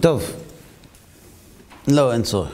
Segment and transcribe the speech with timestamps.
[0.00, 0.22] טוב.
[1.88, 2.52] לא, אין צורך.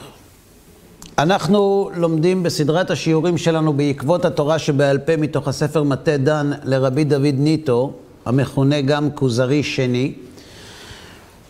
[1.19, 7.35] אנחנו לומדים בסדרת השיעורים שלנו בעקבות התורה שבעל פה מתוך הספר מטה דן לרבי דוד
[7.39, 7.93] ניטו,
[8.25, 10.13] המכונה גם כוזרי שני.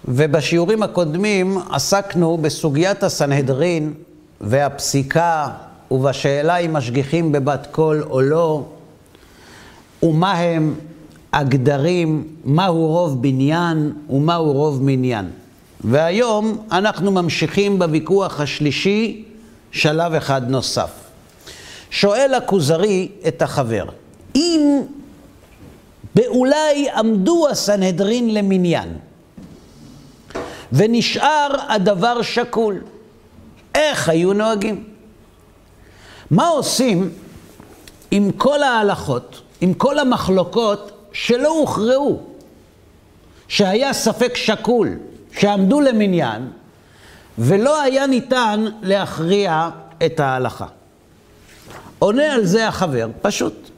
[0.09, 3.93] ובשיעורים הקודמים עסקנו בסוגיית הסנהדרין
[4.41, 5.49] והפסיקה
[5.91, 8.65] ובשאלה אם משגיחים בבת קול או לא,
[10.03, 10.75] ומה הם
[11.33, 15.42] הגדרים, מהו רוב בניין ומהו רוב מניין.
[15.85, 19.25] והיום אנחנו ממשיכים בוויכוח השלישי,
[19.73, 20.91] שלב אחד נוסף.
[21.91, 23.85] שואל הכוזרי את החבר,
[24.35, 24.83] אם
[26.15, 28.97] באולי עמדו הסנהדרין למניין,
[30.73, 32.81] ונשאר הדבר שקול,
[33.75, 34.85] איך היו נוהגים?
[36.31, 37.11] מה עושים
[38.11, 42.23] עם כל ההלכות, עם כל המחלוקות שלא הוכרעו,
[43.49, 44.89] שהיה ספק שקול,
[45.39, 46.51] שעמדו למניין,
[47.39, 49.69] ולא היה ניתן להכריע
[50.07, 50.67] את ההלכה.
[51.99, 53.71] עונה על זה החבר, פשוט.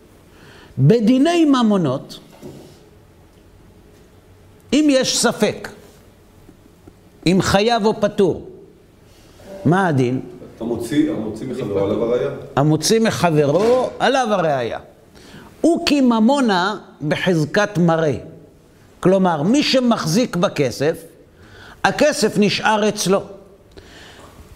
[0.79, 2.19] בדיני ממונות,
[4.73, 5.69] אם יש ספק,
[7.27, 8.49] אם חייב או פטור,
[9.65, 10.21] מה הדין?
[10.61, 12.31] המוציא, המוציא מחברו עליו הראייה.
[12.57, 14.79] המוציא מחברו עליו הראייה.
[15.61, 18.17] הוא כממונה בחזקת מראה.
[19.01, 21.05] כלומר, מי שמחזיק בכסף,
[21.85, 23.23] הכסף נשאר אצלו.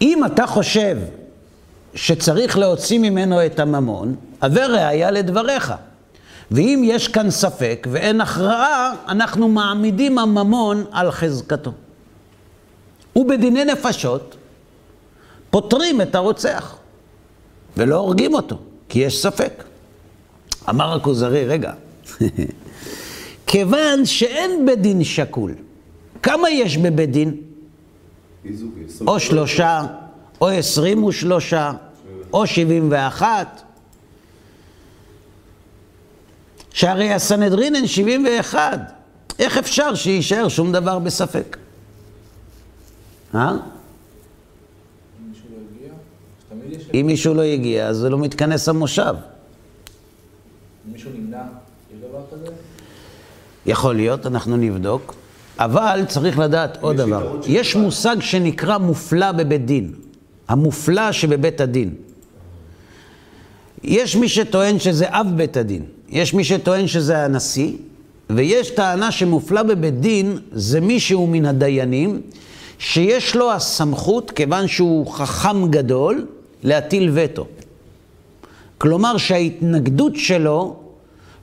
[0.00, 0.96] אם אתה חושב
[1.94, 5.74] שצריך להוציא ממנו את הממון, הווה ראיה לדבריך.
[6.50, 11.72] ואם יש כאן ספק ואין הכרעה, אנחנו מעמידים הממון על חזקתו.
[13.16, 14.36] ובדיני נפשות,
[15.50, 16.76] פותרים את הרוצח,
[17.76, 19.64] ולא הורגים אותו, כי יש ספק.
[20.68, 21.72] אמר הכוזרי, רגע,
[23.46, 25.54] כיוון שאין בית דין שקול,
[26.22, 27.36] כמה יש בבית דין?
[29.06, 29.82] או שלושה,
[30.40, 31.72] או עשרים ושלושה,
[32.32, 33.62] או שבעים ואחת.
[36.72, 38.78] שהרי הסנהדרין הן שבעים ואחד.
[39.38, 41.56] איך אפשר שיישאר שום דבר בספק?
[43.34, 43.56] אה?
[46.94, 49.14] אם מישהו לא הגיע, אז זה לא מתכנס המושב.
[50.86, 51.42] אם מישהו נמנע,
[51.94, 52.52] יש דבר כזה?
[53.66, 55.14] יכול להיות, אנחנו נבדוק.
[55.58, 57.40] אבל צריך לדעת עוד דבר.
[57.46, 57.76] יש.
[57.76, 59.92] מושג שנקרא מופלא בבית דין.
[60.48, 61.94] המופלא שבבית הדין.
[63.84, 65.82] יש מי שטוען שזה אב בית הדין.
[66.08, 67.72] יש מי שטוען שזה הנשיא.
[68.30, 72.20] ויש טענה שמופלא בבית דין זה מישהו מן הדיינים
[72.78, 76.26] שיש לו הסמכות, כיוון שהוא חכם גדול,
[76.62, 77.46] להטיל וטו.
[78.78, 80.76] כלומר שההתנגדות שלו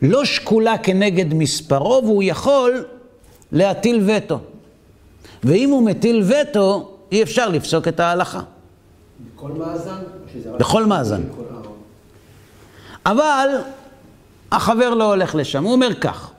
[0.01, 2.85] לא שקולה כנגד מספרו, והוא יכול
[3.55, 4.39] להטיל וטו.
[5.43, 8.41] ואם הוא מטיל וטו, אי אפשר לפסוק את ההלכה.
[9.35, 9.97] בכל מאזן?
[10.59, 11.21] בכל מאזן.
[13.05, 13.47] אבל
[14.51, 16.31] החבר לא הולך לשם, הוא אומר כך,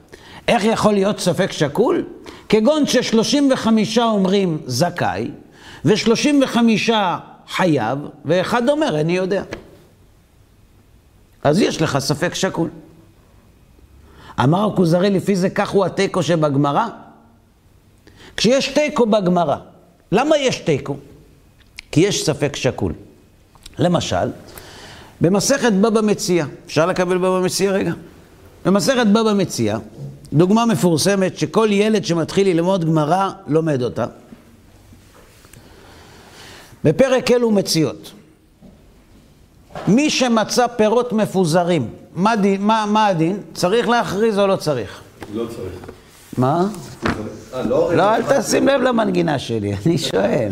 [0.48, 2.04] איך יכול להיות ספק שקול?
[2.48, 3.66] כגון ש-35
[4.00, 5.30] אומרים זכאי,
[5.84, 6.56] ו-35
[7.48, 9.42] חייב, ואחד אומר איני יודע.
[11.44, 12.68] אז יש לך ספק שקול.
[14.44, 16.86] אמר הכוזרי, לפי זה כך הוא התיקו שבגמרא?
[18.36, 19.56] כשיש תיקו בגמרא,
[20.12, 20.96] למה יש תיקו?
[21.92, 22.92] כי יש ספק שקול.
[23.78, 24.30] למשל,
[25.20, 27.92] במסכת בבא מציע, אפשר לקבל בבא מציע רגע?
[28.64, 29.78] במסכת בבא מציע,
[30.32, 34.06] דוגמה מפורסמת שכל ילד שמתחיל ללמוד גמרא לומד אותה.
[36.84, 38.12] בפרק אלו מציאות.
[39.88, 43.40] מי שמצא פירות מפוזרים, מה, דין, מה, מה הדין?
[43.54, 45.00] צריך להכריז או לא צריך?
[45.34, 45.90] לא צריך.
[46.38, 46.68] מה?
[47.06, 47.10] אה,
[47.64, 50.50] לא לא, אל תשים לב למנגינה שלי, אני שואל.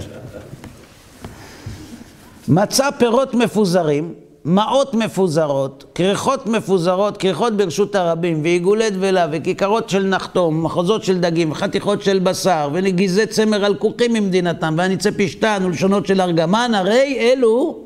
[2.49, 10.65] מצא פירות מפוזרים, מעות מפוזרות, כריכות מפוזרות, כריכות ברשות הרבים, ועיגולי דבלה, וכיכרות של נחתום,
[10.65, 16.21] מחוזות של דגים, וחתיכות של בשר, ונגיזי צמר על כוכים ממדינתם, והניצי פשתן ולשונות של
[16.21, 17.79] ארגמן, הרי אלו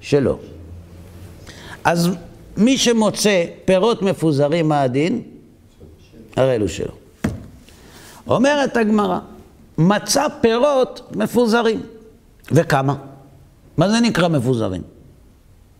[0.00, 0.38] שלו.
[1.84, 2.10] אז
[2.56, 5.22] מי שמוצא פירות מפוזרים, מה הדין?
[6.36, 7.01] הרי אלו שלו.
[8.26, 9.18] אומרת הגמרא,
[9.78, 11.82] מצא פירות מפוזרים.
[12.52, 12.94] וכמה?
[13.76, 14.82] מה זה נקרא מפוזרים?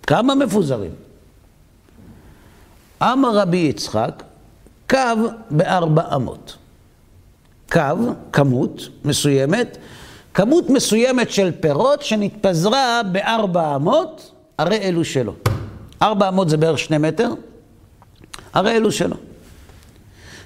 [0.06, 0.90] כמה מפוזרים?
[3.02, 4.22] אמר רבי יצחק,
[4.90, 4.98] קו
[5.50, 6.56] בארבע אמות.
[7.72, 7.80] קו,
[8.32, 9.78] כמות מסוימת,
[10.34, 15.34] כמות מסוימת של פירות שנתפזרה בארבע אמות, הרי אלו שלו.
[16.02, 17.32] ארבע אמות זה בערך שני מטר,
[18.52, 19.16] הרי אלו שלו.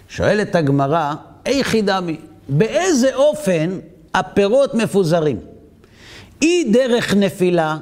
[0.08, 1.14] שואלת הגמרא,
[1.46, 2.16] איכי דמי,
[2.48, 3.78] באיזה אופן
[4.14, 5.38] הפירות מפוזרים.
[6.42, 7.76] אי דרך נפילה,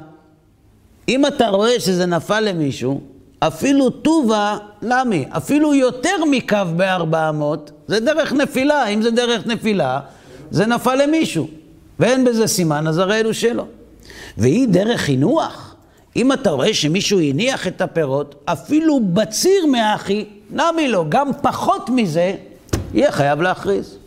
[1.09, 3.01] אם אתה רואה שזה נפל למישהו,
[3.39, 5.25] אפילו טובה, למי?
[5.29, 8.87] אפילו יותר מקו בארבע אמות, זה דרך נפילה.
[8.87, 9.99] אם זה דרך נפילה,
[10.51, 11.47] זה נפל למישהו.
[11.99, 13.65] ואין בזה סימן, אז הרי אלו שלו.
[14.37, 15.75] והיא דרך חינוך.
[16.15, 22.35] אם אתה רואה שמישהו הניח את הפירות, אפילו בציר מאחי, נמי לו, גם פחות מזה,
[22.95, 23.97] יהיה חייב להכריז.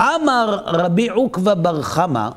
[0.00, 2.28] אמר רבי עוקבא בר חמא,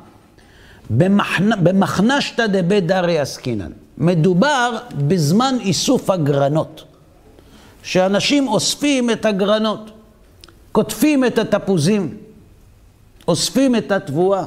[1.62, 3.70] במחנשתא דבית דרי עסקינן.
[3.98, 4.78] מדובר
[5.08, 6.84] בזמן איסוף הגרנות,
[7.82, 9.90] שאנשים אוספים את הגרנות,
[10.72, 12.16] קוטפים את התפוזים,
[13.28, 14.44] אוספים את התבואה.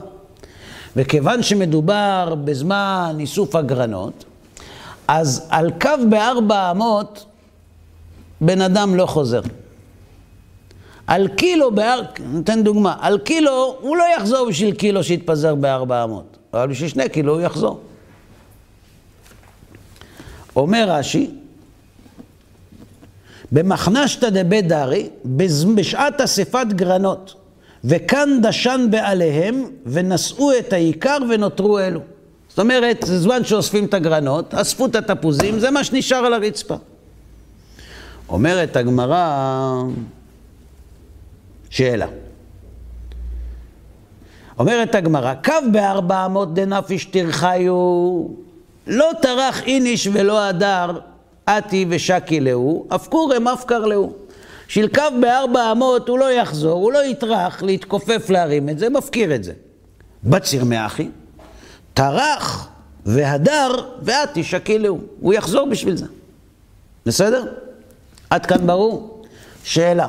[0.96, 4.24] וכיוון שמדובר בזמן איסוף הגרנות,
[5.08, 7.26] אז על קו בארבע אמות
[8.42, 9.42] בן אדם לא חוזר.
[11.08, 12.02] על קילו, באר...
[12.20, 17.10] נותן דוגמה, על קילו הוא לא יחזור בשביל קילו שיתפזר בארבע אמות, אבל בשביל שני
[17.10, 17.80] קילו הוא יחזור.
[20.56, 21.30] אומר רש"י,
[23.52, 25.10] במחנשתא דבית דרי,
[25.76, 27.36] בשעת אספת גרנות,
[27.84, 32.00] וכאן דשן בעליהם, ונשאו את העיקר ונותרו אלו.
[32.50, 36.76] זאת אומרת, זה זמן שאוספים את הגרנות, אספו את התפוזים, זה מה שנשאר על הרצפה.
[38.30, 39.84] אומרת הגמרא,
[41.72, 42.08] שאלה.
[44.60, 47.74] אומרת הגמרא, קו בארבע אמות דנפיש תרחיו,
[48.88, 51.00] לא טרח איניש ולא הדר,
[51.50, 54.14] אתי ושקי להו, אף כורם אף להו.
[54.68, 59.44] שילקב בארבע אמות, הוא לא יחזור, הוא לא יטרח להתכופף להרים את זה, מפקיר את
[59.44, 59.54] זה.
[60.24, 61.10] בציר מאחי,
[61.94, 62.70] טרח
[63.06, 63.72] והדר
[64.02, 65.00] ואתי שקי להו.
[65.20, 66.06] הוא יחזור בשביל זה.
[67.06, 67.46] בסדר?
[68.30, 69.24] עד כאן ברור?
[69.64, 70.08] שאלה,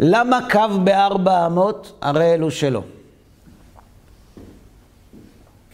[0.00, 1.92] למה קו בארבע אמות?
[2.00, 2.82] הרי אלו שלו.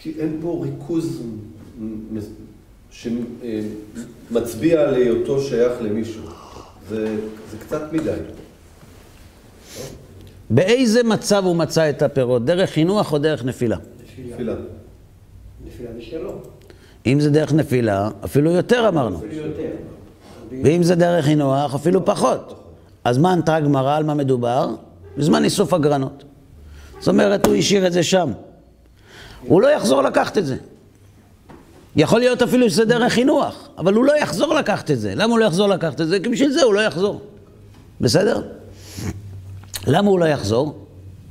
[0.00, 1.22] כי אין פה ריכוז
[2.90, 6.22] שמצביע על היותו שייך למישהו.
[6.88, 7.16] זה,
[7.50, 8.10] זה קצת מדי.
[10.50, 12.44] באיזה מצב הוא מצא את הפירות?
[12.44, 13.76] דרך חינוך או דרך נפילה?
[14.28, 14.54] נפילה.
[15.66, 16.32] נפילה משלו.
[17.06, 19.18] אם זה דרך נפילה, אפילו יותר אמרנו.
[19.18, 19.70] אפילו יותר.
[20.64, 22.65] ואם זה דרך חינוך, אפילו פחות.
[23.06, 24.74] אז מה ענתה הגמרא, על מה מדובר?
[25.16, 26.24] בזמן איסוף הגרנות.
[26.98, 28.32] זאת אומרת, הוא השאיר את זה שם.
[29.42, 30.56] הוא לא יחזור לקחת את זה.
[31.96, 35.14] יכול להיות אפילו שזה דרך חינוך, אבל הוא לא יחזור לקחת את זה.
[35.14, 36.20] למה הוא לא יחזור לקחת את זה?
[36.20, 37.20] כי בשביל זה הוא לא יחזור.
[38.00, 38.42] בסדר?
[39.86, 40.86] למה הוא לא יחזור?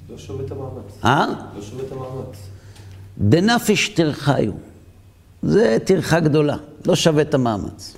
[0.10, 1.04] לא שווה את המאמץ.
[1.06, 1.26] אה?
[1.56, 2.38] לא שווה את המאמץ.
[3.18, 4.52] דנפיש תרחיו.
[5.44, 7.96] זה טרחה גדולה, לא שווה את המאמץ.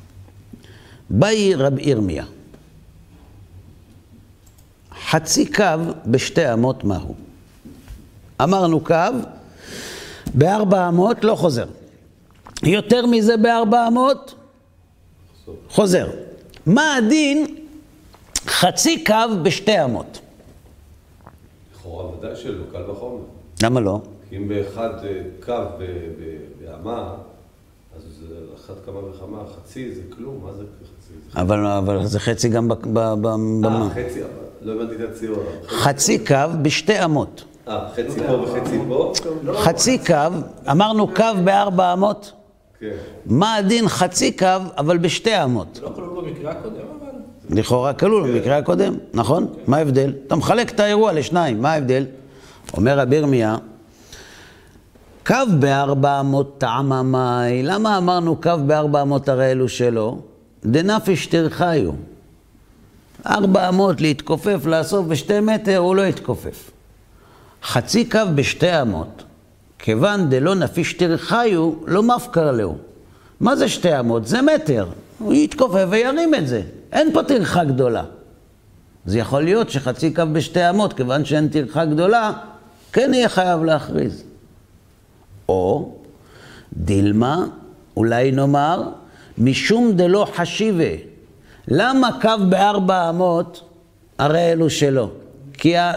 [1.09, 2.25] באי רב ירמיה.
[5.09, 5.63] חצי קו
[6.06, 7.15] בשתי אמות מהו?
[8.44, 8.94] אמרנו קו,
[10.33, 11.65] בארבע אמות לא חוזר.
[12.63, 14.36] יותר מזה בארבע אמות,
[15.69, 16.09] חוזר.
[16.65, 17.56] מה הדין
[18.48, 19.13] חצי קו
[19.44, 20.19] בשתי אמות?
[21.75, 23.21] לכאורה ודאי שלא, קל וחומר.
[23.63, 24.01] למה לא?
[24.30, 25.54] כי אם באחד אה, קו
[26.59, 27.15] באמה,
[27.95, 31.39] אז זה אחת כמה וכמה, חצי זה כלום, מה זה חצי?
[31.42, 32.74] אבל, אבל זה חצי גם ב...
[32.74, 33.27] ב, ב,
[33.61, 35.44] ב אה, חצי, אבל לא הבנתי את הציור.
[35.68, 37.44] חצי קו בשתי אמות.
[37.68, 39.14] אה, חצי פה וחצי פה?
[39.56, 40.14] חצי קו,
[40.71, 42.31] אמרנו קו בארבע אמות.
[42.80, 42.92] כן.
[43.26, 44.45] מה הדין חצי קו,
[44.78, 45.68] אבל בשתי אמות?
[45.76, 47.57] זה לא כלול במקרה הקודם, אבל...
[47.59, 49.47] לכאורה כלול במקרה הקודם, נכון?
[49.68, 50.14] מה ההבדל?
[50.28, 52.06] אתה מחלק את האירוע לשניים, מה ההבדל?
[52.78, 53.57] אומר רבי ירמיה,
[55.28, 60.21] קו בארבע אמות טעמה מאי, למה אמרנו קו בארבע אמות הרי אלו שלו?
[60.66, 61.92] דנפיש תרחיו.
[63.27, 66.71] ארבע אמות להתכופף, לאסוף בשתי מטר, הוא לא יתכופף.
[67.63, 69.23] חצי קו בשתי אמות,
[69.79, 72.77] כיוון דלא נפיש תרחיו, לא מפקר להו.
[73.39, 74.27] מה זה שתי אמות?
[74.27, 74.87] זה מטר.
[75.19, 76.61] הוא יתכופף וירים את זה.
[76.91, 78.03] אין פה טרחה גדולה.
[79.05, 82.31] אז יכול להיות שחצי קו בשתי אמות, כיוון שאין טרחה גדולה,
[82.93, 84.23] כן יהיה חייב להכריז.
[85.49, 85.91] או
[86.73, 87.45] דילמה,
[87.97, 88.83] אולי נאמר,
[89.37, 91.17] משום דלא חשיבה.
[91.68, 93.62] למה קו בארבע אמות?
[94.19, 95.09] הרי אלו שלו.
[95.54, 95.94] כי ה-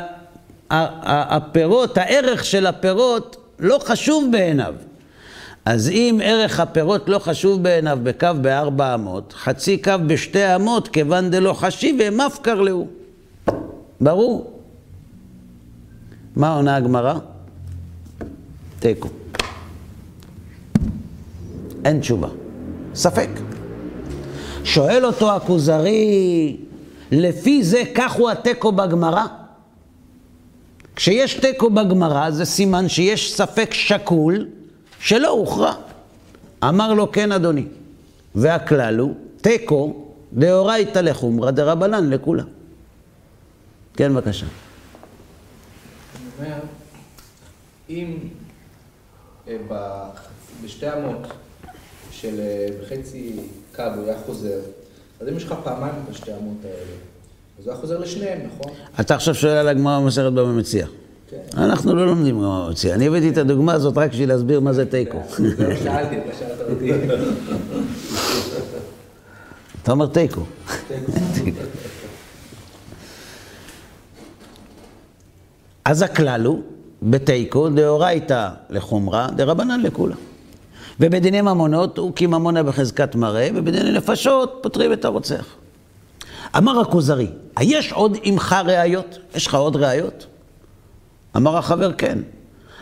[0.71, 4.75] ה- הפירות, הערך של הפירות לא חשוב בעיניו.
[5.65, 11.31] אז אם ערך הפירות לא חשוב בעיניו בקו בארבע אמות, חצי קו בשתי אמות, כיוון
[11.31, 12.89] דלא חשיבה, מפקר להו.
[14.01, 14.61] ברור.
[16.37, 17.15] מה עונה הגמרא?
[18.79, 19.09] תיקו.
[21.85, 22.29] אין תשובה.
[22.95, 23.29] ספק.
[24.65, 26.57] שואל אותו הכוזרי,
[27.13, 29.27] לפי זה כך הוא התיקו בגמרא?
[30.97, 34.49] כשיש תיקו בגמרא, זה סימן שיש ספק שקול
[34.99, 35.75] שלא הוכרע.
[36.65, 37.65] אמר לו, כן, אדוני.
[38.35, 42.43] והכלל הוא, תיקו דאורייתא לחומרא דרבנן לכולה.
[43.97, 44.47] כן, בבקשה.
[46.39, 46.59] אומר,
[47.89, 48.17] אם
[49.49, 49.57] אה,
[50.65, 51.27] בשתי אמות
[52.11, 53.37] של אה, בחצי
[53.81, 54.59] קו הוא היה חוזר,
[55.21, 56.75] אז אם יש לך פעמיים את השתי אמות האלה,
[57.59, 58.73] אז הוא היה חוזר לשניהם, נכון?
[59.01, 60.87] אתה עכשיו שואל על הגמרא במסכת בבא מציע.
[61.31, 61.37] כן.
[61.57, 62.95] אנחנו לא לומדים גמרא במציע.
[62.95, 65.23] אני הבאתי את הדוגמה הזאת רק בשביל להסביר מה זה תיקו.
[65.37, 66.93] זהו, שאלתי, אתה שאלת אותי.
[69.83, 70.41] אתה אומר תיקו.
[75.85, 76.63] אז הכלל הוא,
[77.03, 80.17] בתיקו דאורייתא לחומרא, דרבנן לכולה.
[81.01, 85.45] ובדיני ממונות הוא כי ממונה בחזקת מראה, ובדיני נפשות פותרים את הרוצח.
[86.57, 87.27] אמר הכוזרי,
[87.57, 89.19] היש עוד עמך ראיות?
[89.35, 90.27] יש לך עוד ראיות?
[91.37, 92.19] אמר החבר, כן.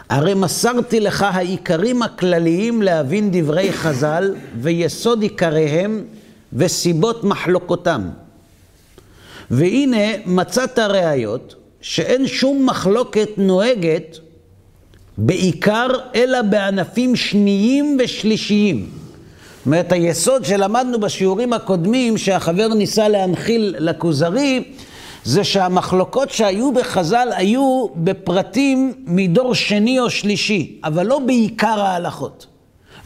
[0.08, 6.04] הרי מסרתי לך העיקרים הכלליים להבין דברי חז"ל ויסוד עיקריהם
[6.52, 8.08] וסיבות מחלוקותם.
[9.50, 14.18] והנה מצאת ראיות שאין שום מחלוקת נוהגת
[15.20, 18.86] בעיקר אלא בענפים שניים ושלישיים.
[19.58, 24.64] זאת אומרת, היסוד שלמדנו בשיעורים הקודמים, שהחבר ניסה להנחיל לכוזרי,
[25.24, 32.46] זה שהמחלוקות שהיו בחז"ל היו בפרטים מדור שני או שלישי, אבל לא בעיקר ההלכות.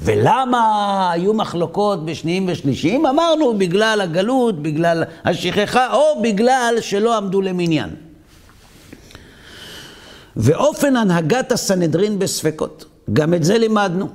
[0.01, 3.07] ולמה היו מחלוקות בשניים ושלישיים?
[3.07, 7.91] אמרנו, בגלל הגלות, בגלל השכחה, או בגלל שלא עמדו למניין.
[10.37, 14.09] ואופן הנהגת הסנהדרין בספקות, גם את זה לימדנו.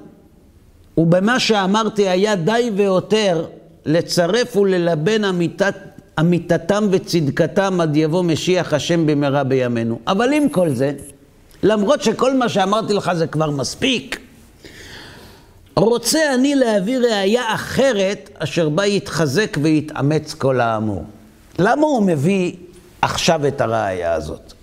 [0.98, 3.46] ובמה שאמרתי היה די ויותר
[3.86, 5.76] לצרף וללבן אמיתת,
[6.20, 10.00] אמיתתם וצדקתם עד יבוא משיח השם במהרה בימינו.
[10.08, 10.92] אבל עם כל זה,
[11.64, 14.20] למרות שכל מה שאמרתי לך זה כבר מספיק,
[15.76, 21.04] רוצה אני להביא ראייה אחרת אשר בה יתחזק ויתאמץ כל האמור.
[21.60, 22.54] למה הוא מביא
[23.02, 24.54] עכשיו את הראייה הזאת?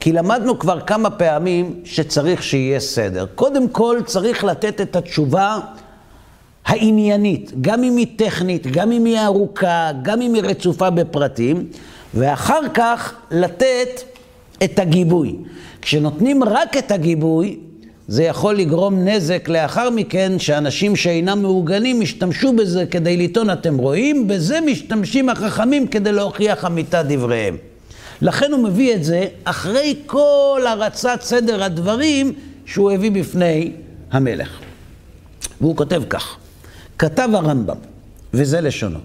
[0.00, 3.26] כי למדנו כבר כמה פעמים שצריך שיהיה סדר.
[3.34, 5.58] קודם כל צריך לתת את התשובה
[6.66, 11.66] העניינית, גם אם היא טכנית, גם אם היא ארוכה, גם אם היא רצופה בפרטים,
[12.14, 14.02] ואחר כך לתת
[14.64, 15.36] את הגיבוי.
[15.82, 17.58] כשנותנים רק את הגיבוי,
[18.08, 24.28] זה יכול לגרום נזק לאחר מכן, שאנשים שאינם מאורגנים ישתמשו בזה כדי לטעון, אתם רואים?
[24.28, 27.69] בזה משתמשים החכמים כדי להוכיח אמיתת דבריהם.
[28.22, 32.32] לכן הוא מביא את זה אחרי כל הרצת סדר הדברים
[32.66, 33.72] שהוא הביא בפני
[34.10, 34.58] המלך.
[35.60, 36.36] והוא כותב כך,
[36.98, 37.76] כתב הרמב"ם,
[38.34, 38.98] וזה לשונו,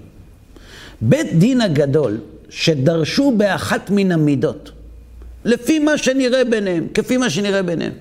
[1.02, 2.18] בית דין הגדול
[2.50, 4.72] שדרשו באחת מן המידות,
[5.46, 7.94] לפי מה שנראה ביניהם, כפי מה שנראה ביניהם.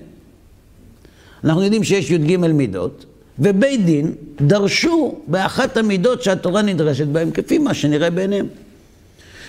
[1.43, 3.05] אנחנו יודעים שיש י"ג מידות,
[3.39, 8.47] ובית דין דרשו באחת המידות שהתורה נדרשת בהן, כפי מה שנראה ביניהם.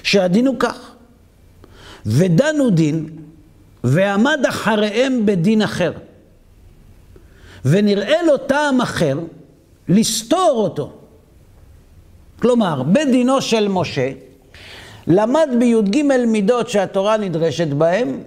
[0.02, 0.85] שהדין הוא כך,
[2.06, 3.08] ודנו דין,
[3.84, 5.92] ועמד אחריהם בדין אחר.
[7.64, 9.18] ונראה לו טעם אחר
[9.88, 10.92] לסתור אותו.
[12.38, 14.10] כלומר, בדינו של משה,
[15.06, 18.20] למד בי"ג מידות שהתורה נדרשת בהם,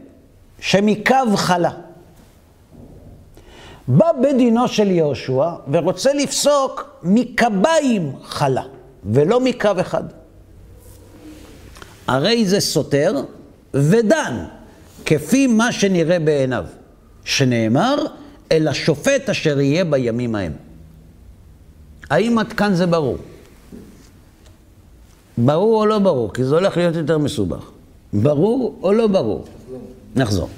[0.60, 1.72] שמקו חלה.
[3.88, 8.64] בא בדינו של יהושע ורוצה לפסוק מקביים חלה,
[9.06, 10.04] ולא מקו אחד.
[12.08, 13.24] הרי זה סותר
[13.74, 14.46] ודן,
[15.06, 16.66] כפי מה שנראה בעיניו,
[17.26, 18.06] שנאמר,
[18.52, 20.54] אל השופט אשר יהיה בימים ההם.
[22.10, 23.18] האם עד כאן זה ברור?
[25.38, 26.34] ברור או לא ברור?
[26.34, 27.70] כי זה הולך להיות יותר מסובך.
[28.14, 29.46] ברור או לא ברור?
[30.16, 30.50] נחזור.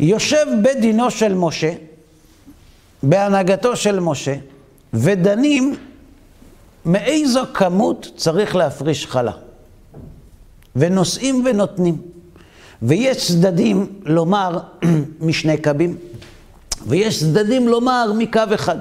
[0.00, 1.72] יושב בית דינו של משה,
[3.02, 4.34] בהנהגתו של משה,
[4.94, 5.76] ודנים
[6.84, 9.32] מאיזו כמות צריך להפריש חלה.
[10.76, 11.96] ונושאים ונותנים.
[12.82, 14.58] ויש צדדים לומר
[15.20, 15.96] משני קבים,
[16.86, 18.78] ויש צדדים לומר מקו אחד.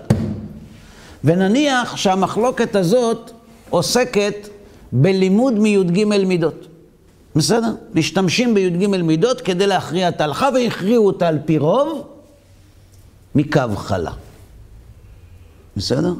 [1.23, 3.31] ונניח שהמחלוקת הזאת
[3.69, 4.49] עוסקת
[4.91, 6.67] בלימוד מי"ג מידות.
[7.35, 7.75] בסדר?
[7.93, 12.07] משתמשים בי"ג מידות כדי להכריע את ההלכה, והכריעו אותה על פי רוב
[13.35, 14.11] מקו חלה.
[15.77, 16.13] בסדר?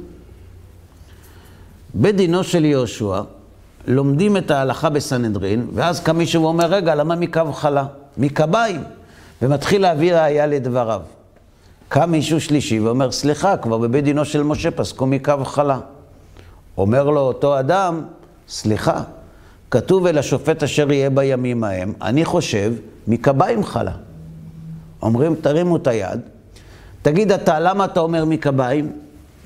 [1.96, 3.22] בדינו של יהושע,
[3.88, 7.86] לומדים את ההלכה בסנהדרין, ואז קם מישהו ואומר, רגע, למה מקו חלה?
[8.18, 8.84] מקביים.
[9.42, 11.02] ומתחיל להביא ראייה לדבריו.
[11.90, 15.80] קם מישהו שלישי ואומר, סליחה, כבר בבית דינו של משה פסקו מקו חלה.
[16.78, 18.02] אומר לו אותו אדם,
[18.50, 19.02] סליחה,
[19.72, 22.74] כתוב אל השופט אשר יהיה בימים ההם, אני חושב,
[23.08, 23.92] מקביים חלה.
[25.02, 26.20] אומרים, תרימו את היד,
[27.02, 28.92] תגיד אתה, למה אתה אומר מקביים?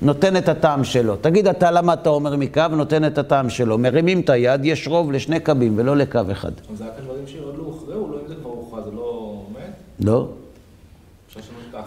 [0.02, 1.16] נותן את הטעם שלו.
[1.16, 2.62] תגיד אתה, למה אתה אומר מקו?
[2.70, 3.78] נותן את הטעם שלו.
[3.78, 6.52] מרימים את היד, יש רוב לשני קבים ולא לקו אחד.
[6.76, 9.70] זה רק הדברים שעוד לא הוכרעו, לא אם זה כבר הוכרע, זה לא עומד?
[10.00, 10.28] לא?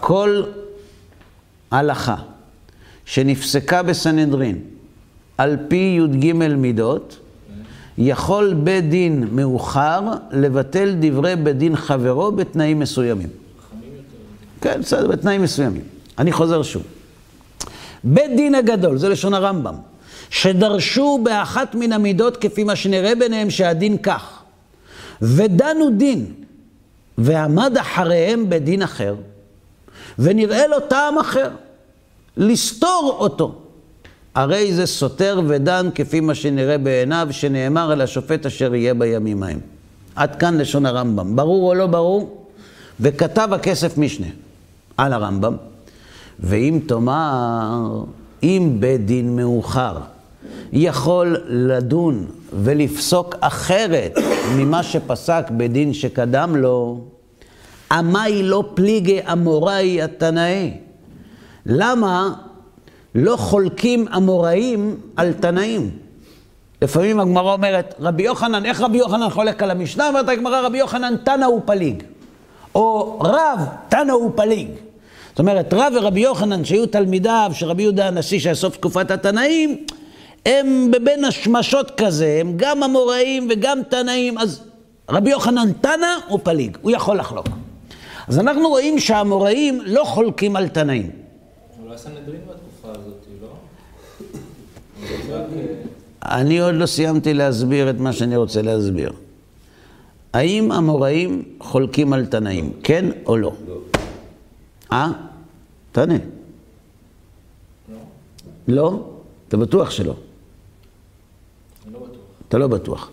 [0.00, 0.42] כל
[1.70, 2.16] הלכה
[3.04, 4.60] שנפסקה בסנהדרין
[5.38, 7.18] על פי י"ג מידות,
[7.98, 13.28] יכול בית דין מאוחר לבטל דברי בית דין חברו בתנאים מסוימים.
[14.60, 15.82] כן, בסדר, בתנאים מסוימים.
[16.18, 16.82] אני חוזר שוב.
[18.06, 19.74] בית דין הגדול, זה לשון הרמב"ם,
[20.30, 24.42] שדרשו באחת מן המידות כפי מה שנראה ביניהם שהדין כך,
[25.22, 26.26] ודנו דין,
[27.18, 29.14] ועמד אחריהם בדין אחר,
[30.18, 31.50] ונראה לו טעם אחר,
[32.36, 33.54] לסתור אותו.
[34.34, 39.60] הרי זה סותר ודן כפי מה שנראה בעיניו, שנאמר על השופט אשר יהיה בימים ההם.
[40.16, 41.36] עד כאן לשון הרמב"ם.
[41.36, 42.46] ברור או לא ברור?
[43.00, 44.26] וכתב הכסף משנה
[44.96, 45.56] על הרמב"ם,
[46.40, 48.04] ואם תאמר,
[48.42, 49.96] אם בית דין מאוחר
[50.72, 54.12] יכול לדון ולפסוק אחרת
[54.56, 57.00] ממה שפסק בדין שקדם לו,
[57.92, 60.74] עמי לא פליגי אמוראי התנאי.
[61.66, 62.34] למה
[63.14, 65.90] לא חולקים אמוראים על תנאים?
[66.82, 70.08] לפעמים הגמרא אומרת, רבי יוחנן, איך רבי יוחנן חולק על המשנה?
[70.08, 72.02] אומרת הגמרא, רבי יוחנן תנא הוא פליג.
[72.74, 74.68] או רב תנא הוא פליג.
[75.36, 79.84] זאת אומרת, רב ורבי יוחנן, שהיו תלמידיו של רבי יהודה הנשיא, שהיה סוף תקופת התנאים,
[80.46, 84.60] הם בבין השמשות כזה, הם גם אמוראים וגם תנאים, אז
[85.10, 87.48] רבי יוחנן תנא הוא פליג, הוא יכול לחלוק.
[88.28, 91.10] אז אנחנו רואים שהאמוראים לא חולקים על תנאים.
[91.82, 95.38] אולי הסנהדרין בתקופה הזאת, לא?
[96.24, 99.12] אני עוד לא סיימתי להסביר את מה שאני רוצה להסביר.
[100.32, 103.52] האם אמוראים חולקים על תנאים, כן או לא?
[104.92, 105.12] אה?
[105.92, 106.14] תענה.
[108.68, 109.10] לא?
[109.48, 110.14] אתה בטוח שלא.
[111.92, 112.06] לא.
[112.48, 113.10] אתה לא בטוח.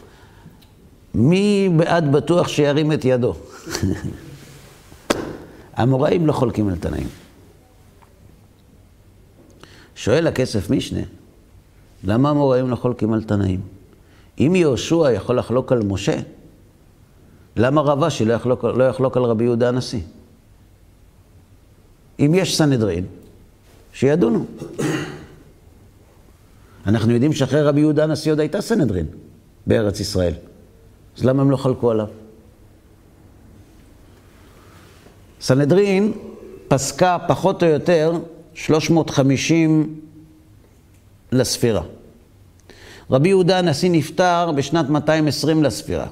[1.15, 3.33] מי בעד בטוח שירים את ידו?
[5.73, 7.07] האמוראים לא חולקים על תנאים.
[9.95, 11.01] שואל הכסף משנה,
[12.03, 13.61] למה האמוראים לא חולקים על תנאים?
[14.39, 16.19] אם יהושע יכול לחלוק על משה,
[17.55, 20.01] למה רב אשי לא יחלוק, לא יחלוק על רבי יהודה הנשיא?
[22.19, 23.05] אם יש סנהדרין,
[23.93, 24.45] שידונו.
[26.87, 29.05] אנחנו יודעים שאחרי רבי יהודה הנשיא עוד הייתה סנהדרין
[29.67, 30.33] בארץ ישראל.
[31.17, 32.07] אז למה הם לא חלקו עליו?
[35.41, 36.13] סנהדרין
[36.67, 38.11] פסקה פחות או יותר
[38.53, 39.99] 350
[41.31, 41.81] לספירה.
[43.11, 46.07] רבי יהודה הנשיא נפטר בשנת 220 לספירה.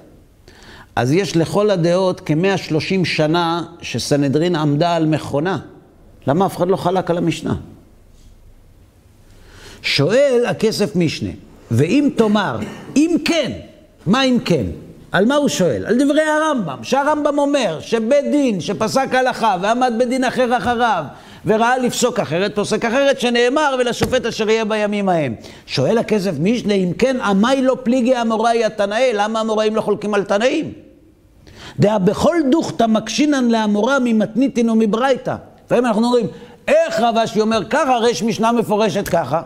[0.96, 5.60] אז יש לכל הדעות כ-130 שנה שסנהדרין עמדה על מכונה.
[6.28, 7.56] למה אף אחד לא חלק על המשנה?
[9.82, 11.30] שואל הכסף משנה,
[11.72, 12.58] ואם תאמר,
[12.96, 13.52] אם כן,
[14.06, 14.66] מה אם כן?
[15.12, 15.86] על מה הוא שואל?
[15.86, 21.04] על דברי הרמב"ם, שהרמב"ם אומר שבית דין שפסק הלכה ועמד בית דין אחר אחריו
[21.46, 25.36] וראה לפסוק אחרת, פוסק אחרת, שנאמר ולשופט אשר יהיה בימים ההם.
[25.66, 30.24] שואל הכסף משנה, אם כן, עמי לא פליגי אמוראי התנאי, למה המוראים לא חולקים על
[30.24, 30.74] תנאים?
[31.80, 35.36] דעה בכל דוכתא מקשינן לאמורא ממתניתין ומברייתא.
[35.72, 36.28] לפעמים אנחנו אומרים,
[36.68, 39.42] איך רב אשי אומר ככה, הרי יש משנה מפורשת ככה.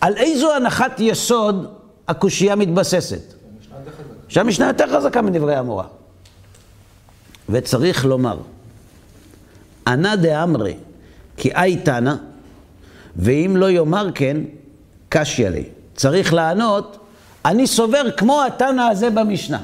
[0.00, 1.74] על איזו הנחת יסוד
[2.08, 3.34] הקושייה מתבססת?
[4.28, 5.84] שהמשנה יותר חזקה מדברי המורה.
[7.48, 8.38] וצריך לומר,
[9.86, 10.74] ענה דאמרי,
[11.36, 12.14] כי אי תנא,
[13.16, 14.36] ואם לא יאמר כן,
[15.08, 15.64] קשיא לי.
[15.94, 16.98] צריך לענות,
[17.44, 19.58] אני סובר כמו התנא הזה במשנה.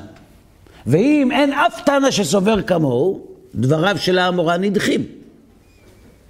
[0.87, 5.20] ואם אין אף תנא שסובר כמוהו, דבריו של האמורה נדחים.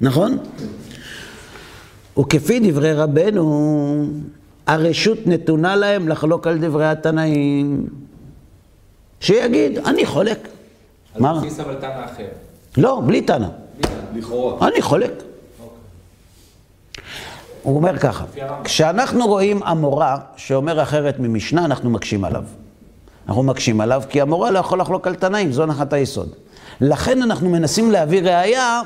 [0.00, 0.38] נכון?
[2.18, 4.06] וכפי דברי רבנו,
[4.66, 7.86] הרשות נתונה להם לחלוק על דברי התנאים.
[9.20, 10.48] שיגיד, אני חולק.
[11.14, 11.30] אז מה?
[11.30, 12.26] על בסיס אבל תנא אחר.
[12.76, 13.48] לא, בלי תנא.
[14.14, 14.68] לכאורה.
[14.68, 15.22] אני חולק.
[17.62, 18.64] הוא אומר ככה, לפי הרמב"ם.
[18.64, 22.44] כשאנחנו רואים אמורה שאומר אחרת ממשנה, אנחנו מקשים עליו.
[23.28, 26.34] אנחנו מקשים עליו כי המורה לא יכול לחלוק על תנאים, זו הנחת היסוד.
[26.80, 28.80] לכן אנחנו מנסים להביא ראייה,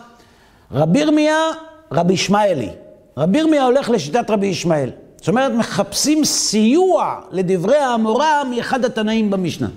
[0.72, 1.50] רבי ירמיה,
[1.92, 2.70] רבי ישמעאלי.
[3.16, 4.90] רבי ירמיה הולך לשיטת רבי ישמעאל.
[5.16, 9.68] זאת אומרת, מחפשים סיוע לדברי האמורה מאחד התנאים במשנה.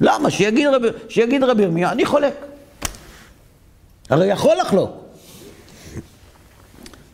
[0.00, 0.30] למה?
[0.30, 2.34] שיגיד רבי, שיגיד רבי ירמיה, אני חולק.
[4.10, 4.90] הרי יכול לחלוק.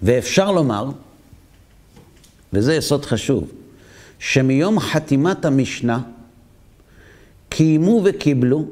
[0.03, 0.91] ואפשר לומר,
[2.53, 3.53] וזה יסוד חשוב,
[4.19, 6.01] שמיום חתימת המשנה
[7.49, 8.65] קיימו וקיבלו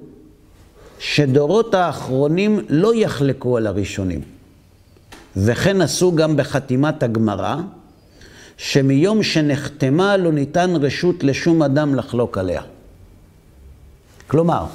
[0.98, 4.20] שדורות האחרונים לא יחלקו על הראשונים.
[5.36, 7.56] וכן עשו גם בחתימת הגמרא,
[8.56, 12.62] שמיום שנחתמה לא ניתן רשות לשום אדם לחלוק עליה.
[14.26, 14.66] כלומר,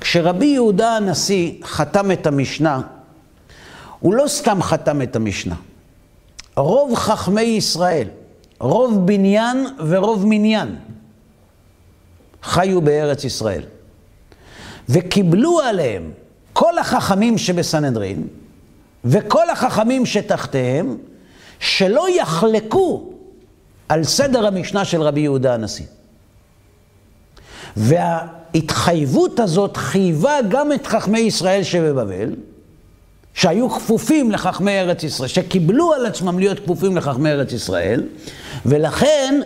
[0.00, 2.80] כשרבי יהודה הנשיא חתם את המשנה,
[4.00, 5.54] הוא לא סתם חתם את המשנה.
[6.56, 8.08] רוב חכמי ישראל,
[8.60, 10.76] רוב בניין ורוב מניין,
[12.42, 13.62] חיו בארץ ישראל.
[14.88, 16.10] וקיבלו עליהם
[16.52, 18.26] כל החכמים שבסנהדרין,
[19.04, 20.96] וכל החכמים שתחתיהם,
[21.60, 23.10] שלא יחלקו
[23.88, 25.84] על סדר המשנה של רבי יהודה הנשיא.
[27.76, 32.34] וההתחייבות הזאת חייבה גם את חכמי ישראל שבבבל,
[33.34, 38.02] שהיו כפופים לחכמי ארץ ישראל, שקיבלו על עצמם להיות כפופים לחכמי ארץ ישראל,
[38.66, 39.40] ולכן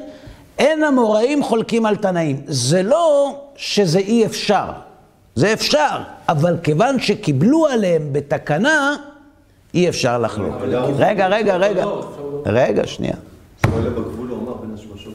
[0.58, 2.42] אין המוראים חולקים על תנאים.
[2.46, 4.70] זה לא שזה אי אפשר,
[5.38, 5.98] זה אפשר,
[6.28, 8.96] אבל כיוון שקיבלו עליהם בתקנה,
[9.74, 10.54] אי אפשר לחלוק.
[10.96, 11.84] רגע, רגע, רגע,
[12.46, 13.14] רגע, שנייה.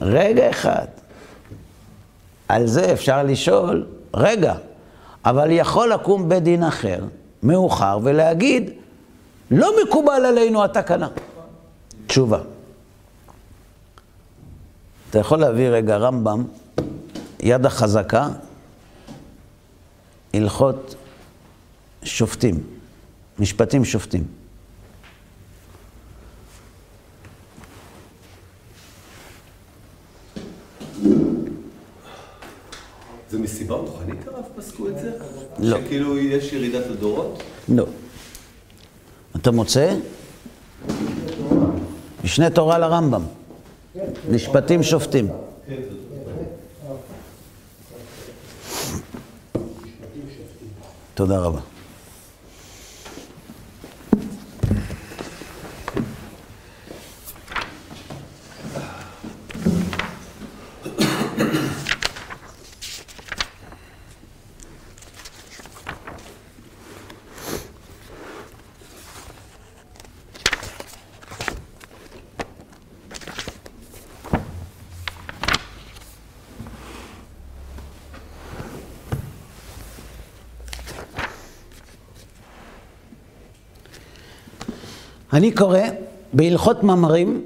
[0.01, 0.85] רגע אחד.
[2.47, 4.53] על זה אפשר לשאול, רגע,
[5.25, 6.99] אבל יכול לקום בית דין אחר,
[7.43, 8.69] מאוחר, ולהגיד,
[9.51, 11.07] לא מקובל עלינו התקנה.
[12.07, 12.39] תשובה.
[15.09, 16.43] אתה יכול להביא רגע רמב"ם,
[17.39, 18.27] יד החזקה,
[20.33, 20.95] הלכות
[22.03, 22.63] שופטים,
[23.39, 24.23] משפטים שופטים.
[33.29, 35.11] זה מסיבה רוחנית הרב פסקו את זה?
[35.59, 35.77] לא.
[35.77, 37.43] שכאילו יש ירידת הדורות?
[37.69, 37.85] לא.
[39.35, 39.95] אתה מוצא?
[42.23, 43.23] משנה תורה לרמב"ם.
[44.31, 45.27] משפטים שופטים.
[51.15, 51.72] תודה רבה.
[85.43, 85.79] אני קורא
[86.33, 87.41] בהלכות מאמרים,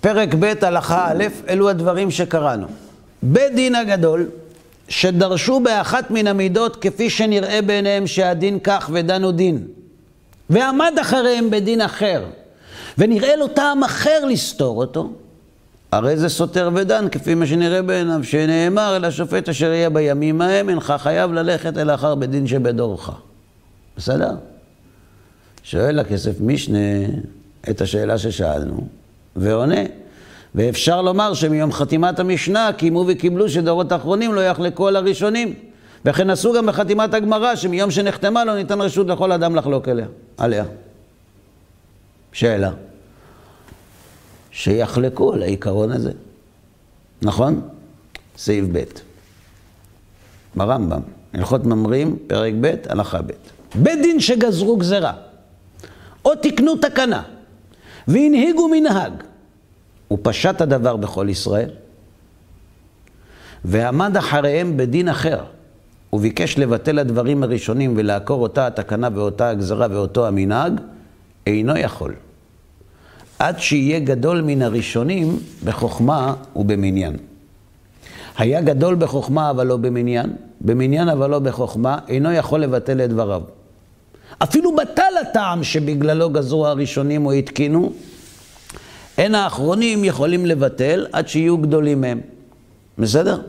[0.00, 2.66] פרק ב' הלכה א', אלו הדברים שקראנו.
[3.22, 4.28] בית דין הגדול,
[4.88, 9.66] שדרשו באחת מן המידות כפי שנראה בעיניהם שהדין כך ודנו דין,
[10.50, 12.24] ועמד אחריהם בדין אחר,
[12.98, 15.10] ונראה לו טעם אחר לסתור אותו,
[15.92, 20.68] הרי זה סותר ודן, כפי מה שנראה בעיניו, שנאמר אל השופט אשר יהיה בימים ההם,
[20.68, 23.10] אינך חייב ללכת אל אחר בדין שבדורך.
[23.96, 24.30] בסדר?
[25.70, 26.78] שואל הכסף משנה
[27.70, 28.86] את השאלה ששאלנו,
[29.36, 29.80] ועונה.
[30.54, 35.54] ואפשר לומר שמיום חתימת המשנה קיימו וקיבלו שדורות האחרונים לא יחלקו על הראשונים.
[36.04, 40.64] וכן עשו גם בחתימת הגמרא, שמיום שנחתמה לא ניתן רשות לכל אדם לחלוק אליה, עליה.
[42.32, 42.70] שאלה.
[44.50, 46.12] שיחלקו על העיקרון הזה.
[47.22, 47.60] נכון?
[48.36, 48.84] סעיף ב'.
[50.54, 51.00] ברמב"ם,
[51.34, 53.30] הלכות ממרים, פרק ב', הלכה ב'.
[53.74, 55.27] בית דין שגזרו גזרה.
[56.24, 57.22] או תקנו תקנה,
[58.08, 59.12] והנהיגו מנהג,
[60.12, 61.70] ופשט הדבר בכל ישראל,
[63.64, 65.44] ועמד אחריהם בדין אחר,
[66.12, 70.72] וביקש לבטל הדברים הראשונים ולעקור אותה התקנה ואותה הגזרה ואותו המנהג,
[71.46, 72.14] אינו יכול.
[73.38, 77.16] עד שיהיה גדול מן הראשונים בחוכמה ובמניין.
[78.38, 83.42] היה גדול בחוכמה אבל לא במניין, במניין אבל לא בחוכמה, אינו יכול לבטל את דבריו.
[84.38, 87.92] אפילו בטל הטעם שבגללו גזרו הראשונים או התקינו,
[89.18, 92.20] אין האחרונים יכולים לבטל עד שיהיו גדולים מהם.
[92.98, 93.40] בסדר?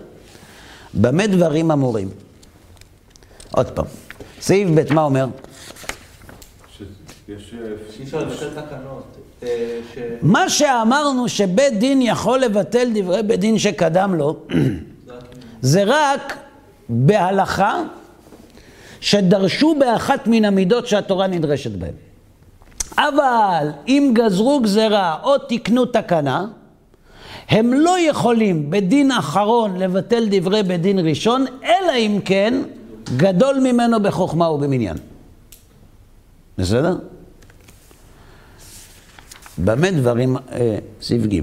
[0.93, 2.10] במה דברים אמורים?
[3.52, 3.86] עוד פעם,
[4.41, 5.28] סעיף ב', מה אומר?
[9.43, 9.47] אה.
[10.21, 14.38] מה שאמרנו שבית דין יכול לבטל דברי בית דין שקדם לו,
[15.62, 16.38] זה רק
[16.89, 17.84] בהלכה
[19.01, 21.93] שדרשו באחת מן המידות שהתורה נדרשת בהן.
[22.97, 26.47] אבל אם גזרו גזרה או תיקנו תקנה,
[27.49, 32.62] הם לא יכולים בדין אחרון לבטל דברי בית דין ראשון, אלא אם כן
[33.17, 34.97] גדול ממנו בחוכמה ובמניין.
[36.57, 36.95] בסדר?
[39.57, 41.39] במה דברים, אה, סעיף ג'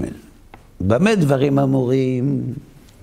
[0.81, 2.53] במה דברים אמורים?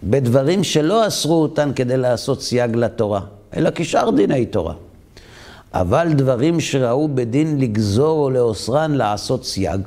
[0.05, 3.21] בדברים שלא אסרו אותן כדי לעשות סייג לתורה,
[3.57, 4.75] אלא כשאר דיני תורה.
[5.75, 9.81] אבל דברים שראו בדין לגזור או לאוסרן לעשות סייג.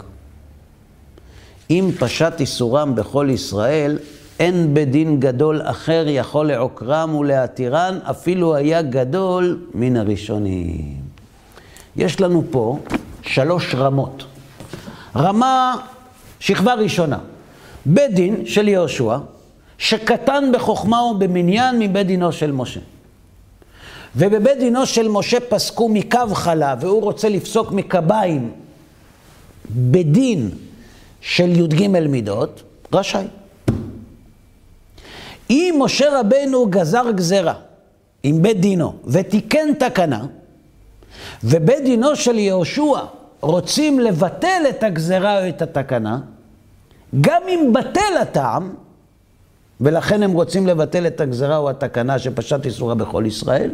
[1.70, 3.98] אם פשט איסורם בכל ישראל,
[4.40, 10.96] אין בדין גדול אחר יכול לעוקרן ולהתירן, אפילו היה גדול מן הראשונים.
[11.96, 12.80] יש לנו פה
[13.22, 14.24] שלוש רמות.
[15.16, 15.76] רמה,
[16.40, 17.18] שכבה ראשונה,
[17.86, 19.18] בית דין של יהושע,
[19.78, 22.80] שקטן בחוכמה ובמניין מבית דינו של משה.
[24.18, 28.52] ובבית דינו של משה פסקו מקו חלה, והוא רוצה לפסוק מקביים
[29.76, 30.50] בדין
[31.22, 33.28] של י"ג מידות, רשאי.
[35.50, 37.54] אם משה רבנו גזר גזרה
[38.24, 40.26] עם בית דינו ותיקן תקנה,
[41.44, 43.00] ובית דינו של יהושע
[43.42, 46.20] רוצים לבטל את הגזרה או את התקנה,
[47.22, 48.74] גם אם בטל הטעם,
[49.82, 53.72] ולכן הם רוצים לבטל את הגזרה או התקנה שפשט איסורה בכל ישראל,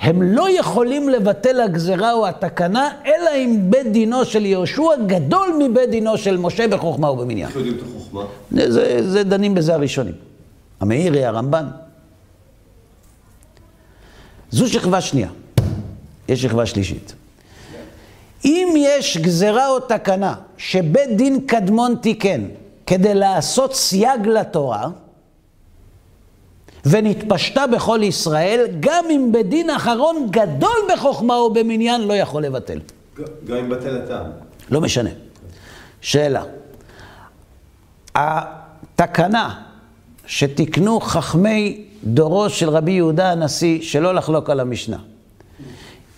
[0.00, 5.90] הם לא יכולים לבטל הגזרה או התקנה, אלא אם בית דינו של יהושע גדול מבית
[5.90, 7.48] דינו של משה בחוכמה ובמניין.
[7.48, 8.24] איך יודעים את החוכמה?
[8.50, 10.14] זה, זה דנים בזה הראשונים.
[10.80, 11.66] המאירי, הרמב"ן.
[14.50, 15.28] זו שכבה שנייה.
[16.28, 17.14] יש שכבה שלישית.
[18.44, 22.44] אם יש גזרה או תקנה שבית דין קדמון תיקן
[22.86, 24.88] כדי לעשות סייג לתורה,
[26.86, 32.78] ונתפשטה בכל ישראל, גם אם בדין אחרון גדול בחוכמה או במניין לא יכול לבטל.
[33.44, 34.26] גם אם בטל הטעם.
[34.70, 35.10] לא משנה.
[36.00, 36.44] שאלה.
[38.14, 39.60] התקנה
[40.26, 44.96] שתיקנו חכמי דורו של רבי יהודה הנשיא שלא לחלוק על המשנה,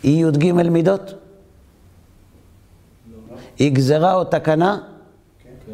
[0.02, 1.14] היא י"ג מידות?
[3.58, 4.78] היא גזרה או תקנה?
[5.42, 5.72] כן.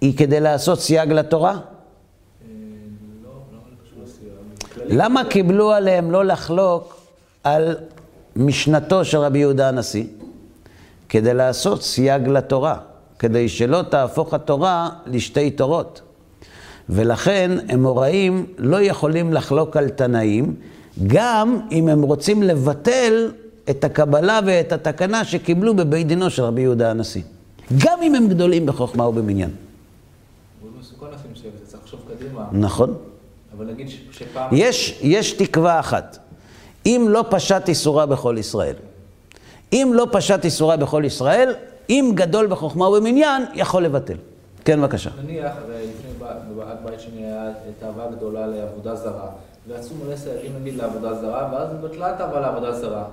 [0.00, 1.58] היא כדי לעשות סייג לתורה?
[4.90, 6.96] למה קיבלו עליהם לא לחלוק
[7.44, 7.76] על
[8.36, 10.04] משנתו של רבי יהודה הנשיא?
[11.08, 12.76] כדי לעשות סייג לתורה,
[13.18, 16.02] כדי שלא תהפוך התורה לשתי תורות.
[16.88, 20.54] ולכן אמוראים לא יכולים לחלוק על תנאים,
[21.06, 23.30] גם אם הם רוצים לבטל
[23.70, 27.22] את הקבלה ואת התקנה שקיבלו בבית דינו של רבי יהודה הנשיא.
[27.84, 29.50] גם אם הם גדולים בחוכמה ובמניין.
[32.52, 32.94] נכון.
[33.56, 34.48] אבל נגיד ש- שפעם...
[34.52, 36.18] יש, יש תקווה אחת.
[36.86, 38.74] אם לא פשט איסורה בכל ישראל.
[39.72, 41.54] אם לא פשט איסורה בכל ישראל,
[41.90, 44.16] אם גדול בחוכמה ובמניין, יכול לבטל.
[44.64, 45.10] כן, בבקשה.
[45.24, 49.26] נניח, לפני ב- בבעל בית שני היה תאווה גדולה לעבודה זרה,
[49.68, 53.04] ועשו מלא סייגים נגיד לעבודה זרה, ואז בטלה התאווה לעבודה זרה.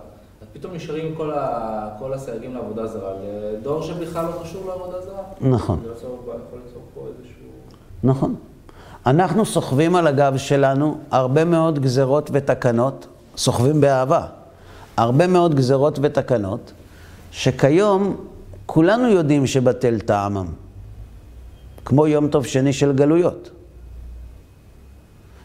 [0.42, 1.90] אז פתאום נשארים כל, ה...
[2.00, 3.14] כל הסייגים לעבודה זרה,
[3.54, 5.22] לדור שבכלל לא קשור לעבודה זרה.
[5.42, 5.80] נכון.
[5.86, 7.46] זה יכול ליצור פה איזשהו...
[8.04, 8.36] נכון.
[9.06, 14.26] אנחנו סוחבים על הגב שלנו הרבה מאוד גזרות ותקנות, סוחבים באהבה,
[14.98, 16.72] הרבה מאוד גזרות ותקנות,
[17.32, 18.16] שכיום
[18.66, 20.48] כולנו יודעים שבטל טעמם,
[21.86, 23.50] כמו יום טוב שני של גלויות.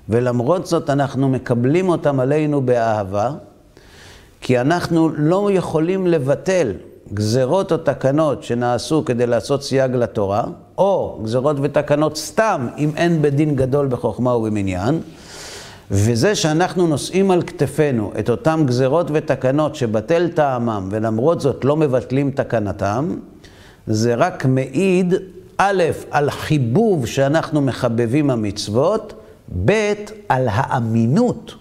[0.09, 3.31] ולמרות זאת אנחנו מקבלים אותם עלינו באהבה,
[4.40, 6.73] כי אנחנו לא יכולים לבטל
[7.14, 10.44] גזרות או תקנות שנעשו כדי לעשות סייג לתורה,
[10.79, 15.01] או גזרות ותקנות סתם, אם אין בדין גדול בחוכמה ובמניין,
[15.90, 22.31] וזה שאנחנו נושאים על כתפינו את אותם גזרות ותקנות שבטל טעמם, ולמרות זאת לא מבטלים
[22.31, 23.16] תקנתם,
[23.87, 25.14] זה רק מעיד,
[25.57, 29.14] א', על חיבוב שאנחנו מחבבים המצוות,
[29.64, 29.92] ב',
[30.29, 31.55] על האמינות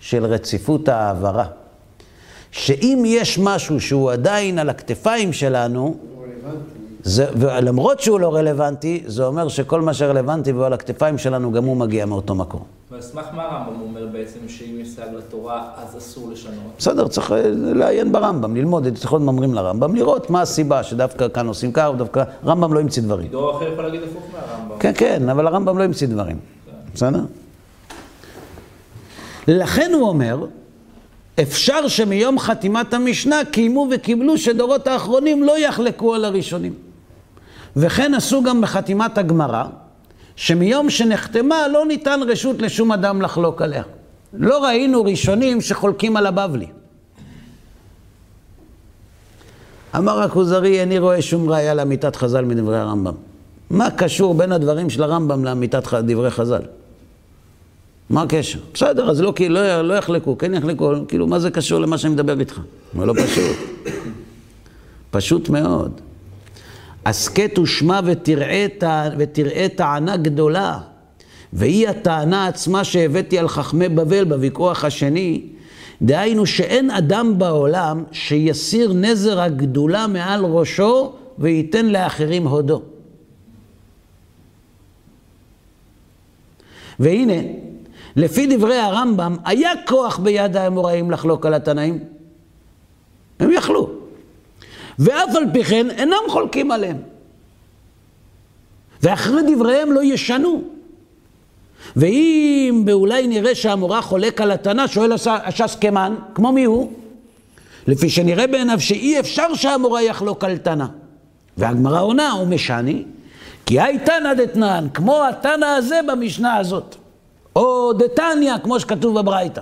[0.00, 1.44] של רציפות ההעברה.
[2.50, 5.96] שאם יש משהו שהוא עדיין על הכתפיים שלנו,
[7.02, 11.64] זה, ולמרות שהוא לא רלוונטי, זה אומר שכל מה שרלוונטי והוא על הכתפיים שלנו, גם
[11.64, 12.60] הוא מגיע מאותו מקום.
[12.90, 16.72] ועל סמך מה הרמב"ם אומר בעצם שאם יש סייג לתורה, אז אסור לשנות?
[16.78, 21.46] בסדר, צריך אה, לעיין ברמב"ם, ללמוד את זכות אומרים לרמב"ם, לראות מה הסיבה שדווקא כאן
[21.46, 23.28] עושים כך, ודווקא רמב"ם לא המציא דברים.
[23.30, 24.78] דור אחר יכול להגיד הפוך מהרמב"ם.
[24.78, 26.38] כן, כן, אבל הרמב"ם לא המציא דברים.
[26.94, 27.20] בסדר?
[29.48, 30.46] לכן הוא אומר,
[31.42, 36.74] אפשר שמיום חתימת המשנה קיימו וקיבלו שדורות האחרונים לא יחלקו על הראשונים.
[37.76, 39.64] וכן עשו גם בחתימת הגמרא,
[40.36, 43.82] שמיום שנחתמה לא ניתן רשות לשום אדם לחלוק עליה.
[44.32, 46.66] לא ראינו ראשונים שחולקים על הבבלי.
[49.96, 53.14] אמר הכוזרי, איני רואה שום ראיה לאמיתת חז"ל מדברי הרמב"ם.
[53.70, 56.62] מה קשור בין הדברים של הרמב"ם לאמיתת דברי חז"ל?
[58.10, 58.58] מה הקשר?
[58.74, 62.40] בסדר, אז לא, לא, לא יחלקו, כן יחלקו, כאילו, מה זה קשור למה שאני מדבר
[62.40, 62.60] איתך?
[62.98, 63.56] זה לא פשוט.
[65.10, 66.00] פשוט מאוד.
[67.06, 68.66] הסכת ושמע ותראה,
[69.18, 70.78] ותראה טענה גדולה,
[71.52, 75.42] והיא הטענה עצמה שהבאתי על חכמי בבל בוויכוח השני,
[76.02, 82.82] דהיינו שאין אדם בעולם שיסיר נזר הגדולה מעל ראשו וייתן לאחרים הודו.
[87.00, 87.34] והנה,
[88.18, 91.98] לפי דברי הרמב"ם, היה כוח ביד האמוראים לחלוק על התנאים.
[93.40, 93.90] הם יכלו.
[94.98, 96.96] ואף על פי כן אינם חולקים עליהם.
[99.02, 100.62] ואחרי דבריהם לא ישנו.
[101.96, 106.92] ואם אולי נראה שהמורה חולק על התנא, שואל הש"ס כמן, כמו מי הוא?
[107.86, 110.86] לפי שנראה בעיניו שאי אפשר שהמורה יחלוק על תנא.
[111.56, 113.04] והגמרא עונה, הוא משני,
[113.66, 116.96] כי היי תנא דתנן, כמו התנא הזה במשנה הזאת.
[117.58, 119.60] או דתניא, כמו שכתוב בברייתא.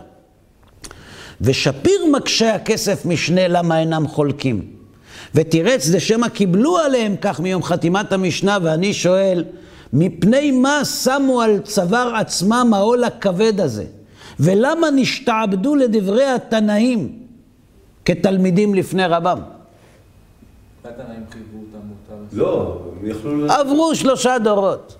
[1.40, 4.70] ושפיר מקשה הכסף משנה למה אינם חולקים.
[5.34, 9.44] ותירץ דשמא קיבלו עליהם כך מיום חתימת המשנה, ואני שואל,
[9.92, 13.84] מפני מה שמו על צוואר עצמם העול הכבד הזה?
[14.40, 17.18] ולמה נשתעבדו לדברי התנאים
[18.04, 19.38] כתלמידים לפני רבם?
[20.84, 22.22] התנאים חייבו אותם מותר.
[22.32, 23.52] לא, הם יכלו...
[23.52, 24.96] עברו שלושה דורות.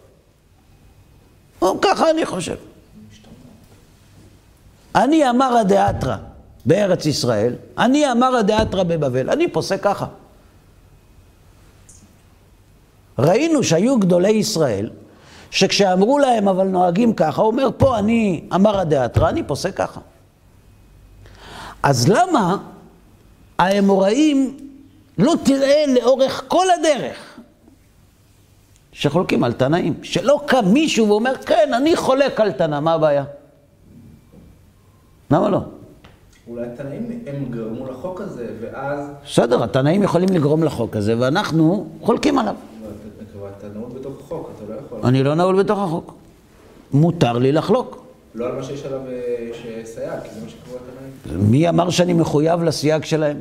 [1.62, 2.56] או, ככה אני חושב.
[4.96, 6.16] אני אמר הדאתרא
[6.66, 10.06] בארץ ישראל, אני אמר הדאתרא בבבל, אני פוסק ככה.
[13.18, 14.90] ראינו שהיו גדולי ישראל,
[15.50, 20.00] שכשאמרו להם אבל נוהגים ככה, הוא אומר פה אני אמר הדאתרא, אני פוסק ככה.
[21.82, 22.56] אז למה
[23.59, 24.56] האמוראים
[25.18, 27.16] לא תראה לאורך כל הדרך
[28.92, 29.94] שחולקים על תנאים?
[30.02, 33.24] שלא קם מישהו ואומר, כן, אני חולק על תנא, מה הבעיה?
[35.30, 35.60] למה לא?
[36.48, 39.10] אולי התנאים הם גרמו לחוק הזה, ואז...
[39.24, 42.54] בסדר, התנאים יכולים לגרום לחוק הזה, ואנחנו חולקים עליו.
[43.40, 44.98] אבל אתה נעול בתוך החוק, אתה לא יכול.
[45.04, 46.14] אני לא נעול בתוך החוק.
[46.92, 48.02] מותר לי לחלוק.
[48.34, 50.78] לא על מה שיש עליו אה, שסייג, כי זה מה שקבוע
[51.26, 51.50] התנאים.
[51.50, 53.36] מי אמר שאני מחויב לסייג שלהם?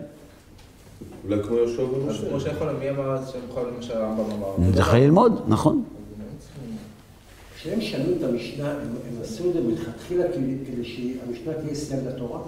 [1.27, 2.29] אולי כמו יהושע אז ומשה.
[2.29, 4.73] כמו שיכול, מי אמר שהם יכולים למה שהרמב"ם אמר?
[4.75, 5.83] צריך ללמוד, נכון.
[7.65, 12.39] כשהם שנו את המשנה, הם, הם עשו את זה מלכתחילה כדי, שהמשנה תהיה סייג לתורה.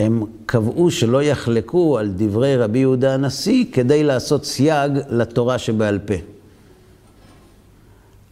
[0.00, 6.14] הם קבעו שלא יחלקו על דברי רבי יהודה הנשיא כדי לעשות סייג לתורה שבעל פה.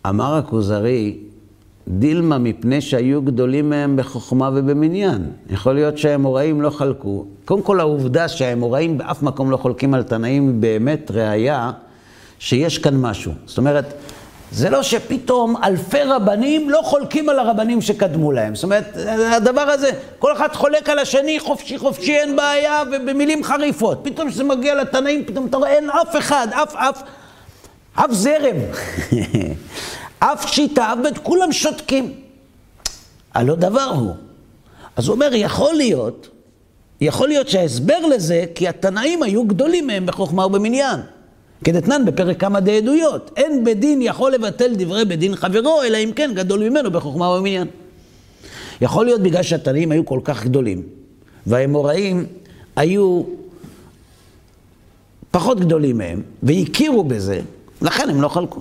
[0.08, 1.18] אמר הכוזרי,
[1.88, 5.30] דילמה מפני שהיו גדולים מהם בחוכמה ובמניין.
[5.50, 7.24] יכול להיות שהאמוראים לא חלקו.
[7.44, 11.72] קודם כל העובדה שהאמוראים באף מקום לא חולקים על תנאים היא באמת ראייה
[12.38, 13.32] שיש כאן משהו.
[13.46, 13.94] זאת אומרת,
[14.52, 18.54] זה לא שפתאום אלפי רבנים לא חולקים על הרבנים שקדמו להם.
[18.54, 18.96] זאת אומרת,
[19.32, 24.00] הדבר הזה, כל אחד חולק על השני, חופשי חופשי, אין בעיה, ובמילים חריפות.
[24.02, 27.02] פתאום כשזה מגיע לתנאים, פתאום אתה רואה, אין אף אחד, אף, אף,
[27.94, 28.56] אף זרם,
[30.18, 32.14] אף שיטה, אף בית, כולם שותקים.
[33.34, 34.14] הלא דבר הוא.
[34.96, 36.28] אז הוא אומר, יכול להיות,
[37.00, 41.00] יכול להיות שההסבר לזה, כי התנאים היו גדולים מהם בחוכמה ובמניין.
[41.64, 43.30] כדתנן בפרק כמה דעדויות.
[43.36, 47.28] אין בית דין יכול לבטל דברי בית דין חברו, אלא אם כן גדול ממנו בחוכמה
[47.28, 47.68] ובמניין.
[48.80, 50.82] יכול להיות בגלל שהתנאים היו כל כך גדולים,
[51.46, 52.26] והאמוראים
[52.76, 53.22] היו
[55.30, 57.40] פחות גדולים מהם, והכירו בזה,
[57.82, 58.60] לכן הם לא חלקו.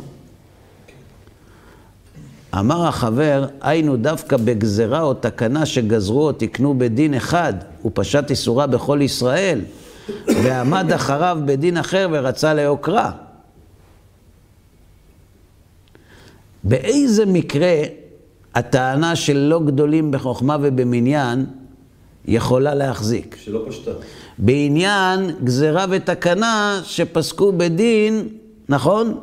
[2.59, 7.53] אמר החבר, היינו דווקא בגזרה או תקנה שגזרו או תקנו בדין אחד,
[7.85, 9.61] ופשט איסורה בכל ישראל,
[10.27, 13.11] ועמד אחריו בדין אחר ורצה לעוקרה.
[16.63, 17.73] באיזה מקרה
[18.55, 21.45] הטענה של לא גדולים בחוכמה ובמניין
[22.25, 23.37] יכולה להחזיק?
[23.39, 23.91] שלא פשטה.
[24.37, 28.27] בעניין גזרה ותקנה שפסקו בדין,
[28.69, 29.19] נכון?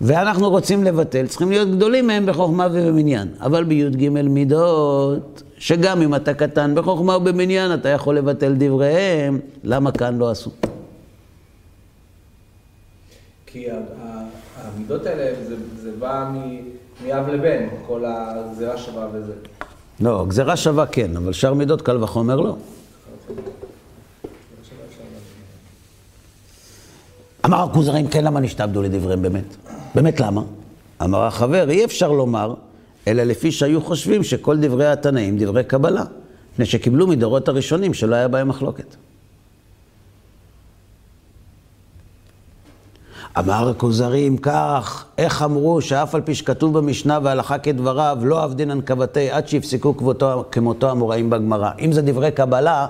[0.00, 3.28] ואנחנו רוצים לבטל, צריכים להיות גדולים מהם בחוכמה ובמניין.
[3.40, 10.18] אבל בי"ג מידות, שגם אם אתה קטן בחוכמה ובמניין, אתה יכול לבטל דבריהם, למה כאן
[10.18, 10.50] לא עשו?
[13.46, 13.66] כי
[14.64, 16.60] המידות האלה, זה, זה בא מ-
[17.06, 19.32] מאב לבן, כל הגזירה שווה וזה.
[20.00, 22.56] לא, גזרה שווה כן, אבל שאר מידות קל וחומר לא.
[27.46, 29.56] אמר הכוזרים, כן, למה נשתעבדו לדבריהם באמת?
[29.94, 30.42] באמת למה?
[31.02, 32.54] אמר החבר, אי אפשר לומר,
[33.06, 36.04] אלא לפי שהיו חושבים שכל דברי התנאים דברי קבלה,
[36.52, 38.96] מפני שקיבלו מדורות הראשונים שלא היה בהם מחלוקת.
[43.38, 48.80] אמר הכוזרי, אם כך, איך אמרו שאף על פי שכתוב במשנה והלכה כדבריו, לא עבדינן
[48.80, 51.70] כבתי עד שיפסקו כמותו, כמותו המוראים בגמרא.
[51.80, 52.86] אם זה דברי קבלה,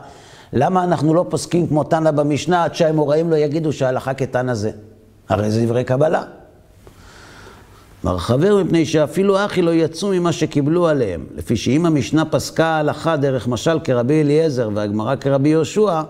[0.53, 4.71] למה אנחנו לא פוסקים כמו תנא במשנה עד שהאמוראים לא יגידו שההלכה כתנא זה?
[5.29, 6.23] הרי זה דברי קבלה.
[8.09, 11.27] מר חבר מפני שאפילו אחי לא יצאו ממה שקיבלו עליהם.
[11.37, 16.03] לפי שאם המשנה פסקה הלכה דרך משל כרבי אליעזר והגמרא כרבי יהושע,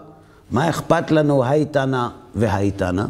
[0.50, 3.04] מה אכפת לנו היי תנא והי תנא?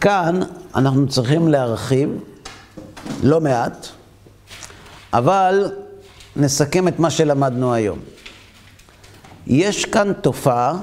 [0.00, 0.40] כאן
[0.74, 2.10] אנחנו צריכים להרחיב
[3.22, 3.86] לא מעט,
[5.12, 5.70] אבל
[6.36, 7.98] נסכם את מה שלמדנו היום.
[9.46, 10.78] יש כאן תופעה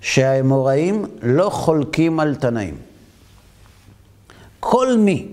[0.00, 2.87] שהאמוראים לא חולקים על תנאים.
[4.60, 5.26] כל מי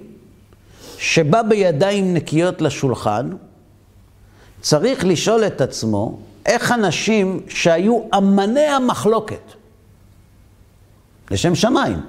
[0.98, 3.30] שבא בידיים נקיות לשולחן,
[4.62, 9.54] צריך לשאול את עצמו איך אנשים שהיו אמני המחלוקת,
[11.32, 12.02] לשם שמיים,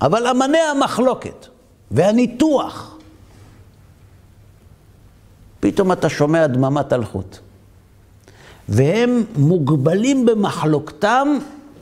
[0.00, 1.46] אבל אמני המחלוקת
[1.90, 2.96] והניתוח,
[5.60, 7.38] פתאום אתה שומע דממת אלחוט.
[8.68, 11.28] והם מוגבלים במחלוקתם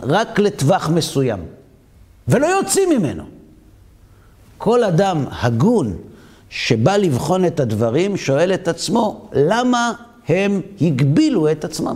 [0.02, 1.40] רק לטווח מסוים,
[2.28, 3.41] ולא יוצאים ממנו.
[4.64, 5.96] כל אדם הגון
[6.50, 9.92] שבא לבחון את הדברים שואל את עצמו, למה
[10.28, 11.94] הם הגבילו את עצמם?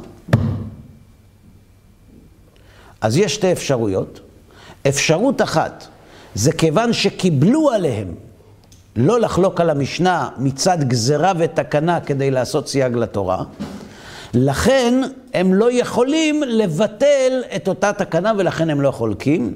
[3.00, 4.20] אז יש שתי אפשרויות.
[4.88, 5.86] אפשרות אחת,
[6.34, 8.14] זה כיוון שקיבלו עליהם
[8.96, 13.44] לא לחלוק על המשנה מצד גזרה ותקנה כדי לעשות סייג לתורה.
[14.34, 15.02] לכן
[15.34, 19.54] הם לא יכולים לבטל את אותה תקנה ולכן הם לא חולקים.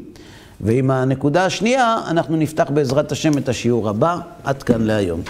[0.61, 4.19] ועם הנקודה השנייה אנחנו נפתח בעזרת השם את השיעור הבא.
[4.45, 5.21] עד כאן להיום.